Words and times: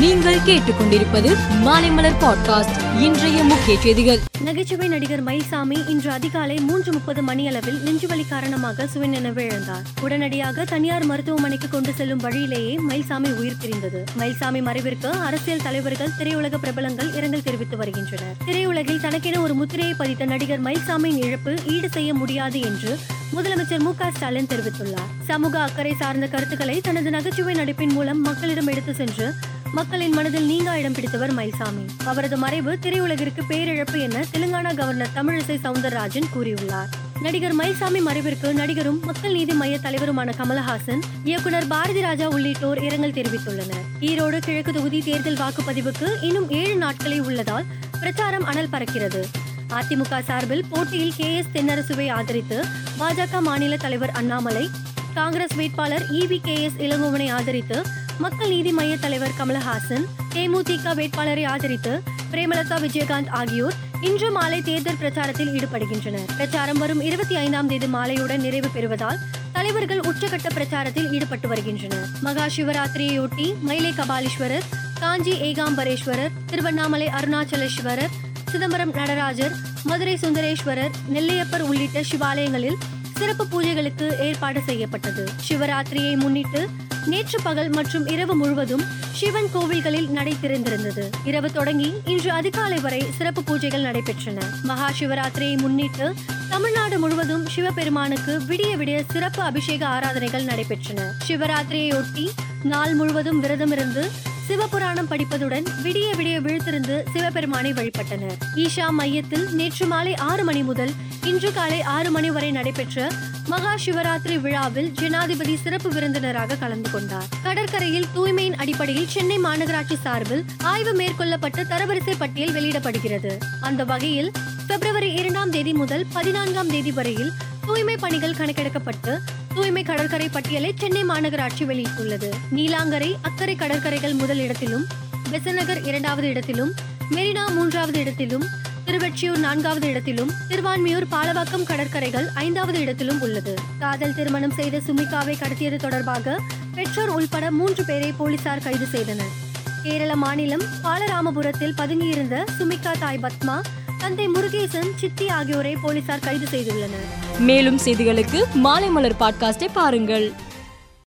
நீங்கள் 0.00 0.38
கேட்டுக்கொண்டிருப்பது 0.38 1.36
மாலைமலர் 1.64 2.14
பாட்காஸ்ட் 2.20 3.00
இன்றைய 3.00 3.44
முக்கிய 3.44 3.80
செய்திகள். 3.80 4.18
நகைச்சுவை 4.40 4.88
நடிகர் 4.88 5.24
மயில்சாமி 5.24 5.88
இன்று 5.88 6.10
அதிகாலை 6.10 6.56
மூன்று 6.56 6.92
முப்பது 6.92 7.22
மணியளவில் 7.22 7.78
நெஞ்சுவலி 7.84 8.28
காரணமாக 8.28 8.86
சுயநினைவு 8.86 9.42
இழந்தார். 9.42 9.82
உடனடியாக 10.00 10.64
தனியார் 10.64 11.04
மருத்துவமனைக்கு 11.04 11.68
கொண்டு 11.68 11.92
செல்லும் 11.92 12.18
வழியிலேயே 12.18 12.78
மயில்சாமி 12.88 13.34
உயிர் 13.36 13.56
பிரிந்தது. 13.60 14.04
மயில்சாமி 14.18 14.62
மறைவிற்கு 14.62 15.10
அரசியல் 15.10 15.62
தலைவர்கள் 15.62 16.10
திரையுலக 16.18 16.58
பிரபலங்கள் 16.58 17.14
இரங்கல் 17.14 17.42
தெரிவித்து 17.42 17.76
வருகின்றனர். 17.76 18.36
திரையுலகில் 18.46 19.00
தனக்கென 19.00 19.40
ஒரு 19.40 19.54
முத்திரையை 19.54 19.94
பதித்த 19.94 20.24
நடிகர் 20.24 20.62
மயில்சாமியின் 20.62 21.24
இழப்பு 21.24 21.54
ஈடு 21.66 21.88
செய்ய 21.88 22.14
முடியாது 22.14 22.60
என்று 22.60 22.98
முதலமைச்சர் 23.34 23.78
மு 23.78 23.94
க 23.94 24.10
ஸ்டாலின் 24.14 24.46
தெரிவித்துள்ளார். 24.46 25.10
சமூக 25.26 25.58
அக்கறை 25.58 25.94
சார்ந்த 25.98 26.26
கருத்துக்களை 26.26 26.80
தனது 26.80 27.10
நகைச்சுவை 27.10 27.54
நடிப்பின் 27.54 27.92
மூலம் 27.92 28.20
மக்களிடம் 28.20 28.66
எடுத்து 28.66 28.94
சென்று 28.94 29.34
மக்களின் 29.72 30.12
மனதில் 30.12 30.46
நீங்கா 30.46 30.76
இடம் 30.76 30.92
பிடித்தவர் 30.92 31.34
மயில்சாமி. 31.34 31.84
அவரது 32.04 32.36
மறைவு 32.36 32.78
திரையுலகிற்கு 32.82 33.42
பேரிழப்பு 33.48 33.98
என 33.98 34.24
தெலுங்கானா 34.32 34.74
கவர்னர் 34.74 35.08
தமிழிசை 35.14 35.56
சவுந்தரராஜன் 35.64 36.28
கூறியுள்ளார். 36.36 36.86
நடிகர் 37.22 37.56
மயில்சாமி 37.56 38.00
மறைவிற்கு 38.06 38.52
நடிகரும் 38.52 39.00
மக்கள் 39.04 39.32
நீதி 39.32 39.52
மைய 39.52 39.78
தலைவருமான 39.82 40.32
கமலஹாசன் 40.38 41.00
இயக்குனர் 41.24 41.66
பாரதி 41.66 42.00
ராஜா 42.00 42.28
உள்ளிட்டோர் 42.28 42.82
இரங்கல் 42.82 43.12
தெரிவித்துள்ளனர். 43.12 43.84
ஈரோடு 44.00 44.38
கிழக்கு 44.38 44.72
தொகுதி 44.72 45.00
தேர்தல் 45.00 45.36
வாக்குப்பதிவுக்கு 45.36 46.22
இன்னும் 46.22 46.50
ஏழு 46.50 46.74
நாட்களே 46.74 47.18
உள்ளதால் 47.18 47.64
பிரச்சாரம் 48.00 48.44
அனல் 48.44 48.72
பறக்கிறது. 48.72 49.24
அதிமுக 49.70 50.22
சார்பில் 50.22 50.64
போட்டியில் 50.68 51.12
கே 51.16 51.36
எஸ் 51.36 51.54
தென்னரசுவை 51.54 52.10
ஆதரித்து 52.10 52.64
பாஜக 52.98 53.40
மாநில 53.40 53.76
தலைவர் 53.76 54.10
அண்ணாமலை 54.10 54.70
காங்கிரஸ் 55.14 55.54
வேட்பாளர் 55.54 56.02
இவி 56.10 56.40
கே 56.42 56.62
எஸ் 56.62 56.78
இளங்கோவனை 56.78 57.30
ஆதரித்து 57.30 57.86
மக்கள் 58.18 58.48
நீதி 58.48 58.72
மைய 58.72 58.96
தலைவர் 58.96 59.34
கமலஹாசன் 59.38 60.04
தேமுதிக 60.34 60.94
வேட்பாளரை 60.94 61.44
ஆதரித்து 61.44 62.02
பிரேமலதா 62.32 62.76
விஜயகாந்த் 62.84 63.28
ஆகியோர் 63.28 63.74
இன்று 64.00 64.30
மாலை 64.30 64.62
தேர்தல் 64.62 64.98
பிரச்சாரத்தில் 65.02 65.50
ஈடுபடுகின்றனர். 65.52 66.26
பிரச்சாரம் 66.36 66.78
வரும் 66.78 67.00
இருபத்தி 67.00 67.36
ஐந்தாம் 67.36 67.68
தேதி 67.68 67.86
மாலையுடன் 67.86 68.40
நிறைவு 68.40 68.68
பெறுவதால் 68.68 69.18
தலைவர்கள் 69.52 70.00
உச்சகட்ட 70.00 70.48
பிரச்சாரத்தில் 70.54 71.12
ஈடுபட்டு 71.12 71.48
வருகின்றனர். 71.48 72.08
மகா 72.20 72.46
சிவராத்திரியையொட்டி 72.56 73.60
மயிலை 73.60 73.92
கபாலீஸ்வரர் 73.92 74.62
காஞ்சி 75.00 75.32
ஏகாம்பரேஸ்வரர் 75.32 76.30
திருவண்ணாமலை 76.46 77.06
அருணாச்சலேஸ்வரர் 77.06 78.14
சிதம்பரம் 78.50 78.94
நடராஜர் 78.94 79.52
மதுரை 79.84 80.14
சுந்தரேஸ்வரர் 80.14 80.90
நெல்லையப்பர் 81.12 81.60
உள்ளிட்ட 81.60 82.00
சிவாலயங்களில் 82.00 82.78
சிறப்பு 83.18 83.46
பூஜைகளுக்கு 83.52 84.18
ஏற்பாடு 84.18 84.60
செய்யப்பட்டது. 84.66 85.28
சிவராத்திரியை 85.48 86.16
முன்னிட்டு 86.16 86.68
நேற்று 87.08 87.38
பகல் 87.42 87.68
மற்றும் 87.68 88.06
இரவு 88.06 88.34
முழுவதும் 88.36 88.82
சிவன் 89.12 89.48
கோவில்களில் 89.54 90.08
நடை 90.08 90.34
திறந்திருந்தது 90.42 91.04
இரவு 91.24 91.52
தொடங்கி 91.52 91.92
இன்று 92.04 92.30
அதிகாலை 92.32 92.78
வரை 92.80 93.00
சிறப்பு 93.18 93.42
பூஜைகள் 93.42 93.86
நடைபெற்றன. 93.88 94.38
மகா 94.62 94.90
சிவராத்திரியை 95.00 95.56
முன்னிட்டு 95.58 96.14
தமிழ்நாடு 96.48 96.98
முழுவதும் 96.98 97.46
சிவபெருமானுக்கு 97.46 98.40
விடிய 98.48 98.76
விடிய 98.76 99.04
சிறப்பு 99.10 99.42
அபிஷேக 99.42 99.86
ஆராதனைகள் 99.86 100.44
நடைபெற்றன. 100.44 101.00
சிவராத்திரியையொட்டி 101.28 102.26
நாள் 102.62 102.94
முழுவதும் 102.94 103.42
விரதமிருந்து 103.42 104.10
சிவபுராணம் 104.48 105.08
படிப்பதுடன் 105.10 105.66
விடிய 105.84 106.08
விடிய 106.18 106.36
விழுத்திருந்து 106.40 106.94
சிவபெருமானை 107.12 107.72
வழிபட்டனர். 107.72 108.36
ஈஷா 108.54 108.86
மையத்தில் 108.90 109.46
நேற்று 109.52 109.86
மாலை 109.86 110.14
ஆறு 110.14 110.44
மணி 110.44 110.62
முதல் 110.62 110.92
இன்று 111.24 111.52
காலை 111.52 111.82
ஆறு 111.82 112.10
மணி 112.10 112.30
வரை 112.30 112.50
நடைபெற்ற 112.50 113.08
மகா 113.46 113.74
சிவராத்திரி 113.84 114.40
விழாவில் 114.40 114.88
ஜனாதிபதி 114.92 115.56
சிறப்பு 115.56 115.90
விருந்தினராக 115.90 116.54
கலந்து 116.54 116.90
கொண்டார். 116.90 117.28
கடற்கரையில் 117.42 118.08
தூய்மையின் 118.14 118.56
அடிப்படையில் 118.56 119.06
சென்னை 119.06 119.38
மாநகராட்சி 119.38 119.96
சார்பில் 120.02 120.44
ஆய்வு 120.62 120.92
மேற்கொள்ளப்பட்டு 120.92 121.64
தரவரிசை 121.72 122.14
பட்டியல் 122.18 122.52
வெளியிடப்படுகிறது. 122.52 123.38
அந்த 123.60 123.84
வகையில் 123.84 124.32
பிப்ரவரி 124.66 125.12
இரண்டாம் 125.12 125.50
தேதி 125.50 125.72
முதல் 125.72 126.06
பதினான்காம் 126.12 126.68
தேதி 126.68 126.92
வரையில் 126.92 127.32
தூய்மை 127.66 127.96
பணிகள் 127.96 128.38
கணக்கெடுக்கப்பட்டு 128.38 129.20
தூய்மை 129.58 129.82
கடற்கரை 129.82 130.28
பட்டியலை 130.28 130.74
சென்னை 130.76 131.04
மாநகராட்சி 131.04 131.64
வெளியிட்டுள்ளது. 131.64 132.28
நீலாங்கரை 132.56 133.16
அக்கறை 133.22 133.56
கடற்கரைகள் 133.56 134.14
முதல் 134.14 134.38
இடத்திலும் 134.38 134.84
பெசநகர் 135.30 135.84
இரண்டாவது 135.84 136.28
இடத்திலும் 136.28 136.70
மெரினா 137.10 137.44
மூன்றாவது 137.54 138.00
இடத்திலும் 138.00 138.44
திருவெற்றியூர் 138.86 139.38
நான்காவது 139.38 139.88
இடத்திலும் 139.88 140.30
திருவான்மியூர் 140.48 141.06
பாலவாக்கம் 141.10 141.64
கடற்கரைகள் 141.64 142.28
ஐந்தாவது 142.34 142.80
இடத்திலும் 142.80 143.20
உள்ளது. 143.20 143.54
காதல் 143.78 144.14
திருமணம் 144.14 144.50
செய்த 144.50 144.80
சுமிகாவை 144.86 145.34
கடத்தியது 145.38 145.76
தொடர்பாக 145.76 146.38
பெற்றோர் 146.74 147.08
உள்பட 147.08 147.50
மூன்று 147.50 147.84
பேரை 147.84 148.12
போலீசார் 148.12 148.62
கைது 148.62 148.86
செய்தனர். 148.86 149.34
கேரள 149.82 150.16
மாநிலம் 150.16 150.64
பாலராமபுரத்தில் 150.84 151.76
பதுங்கியிருந்த 151.76 152.44
சுமிகா 152.58 152.98
தாய் 152.98 153.20
பத்மா 153.22 153.60
தந்தை 153.98 154.28
முருகேசன் 154.28 154.90
சித்தி 154.96 155.28
ஆகியோரை 155.28 155.76
போலீசார் 155.76 156.18
கைது 156.18 156.46
செய்துள்ளனர். 156.46 157.38
மேலும் 157.38 157.78
செய்திகளுக்கு 157.84 158.44
மாலை 158.54 158.88
மலர் 158.88 159.16
பாட்காஸ்டை 159.20 159.68
பாருங்கள். 159.72 160.32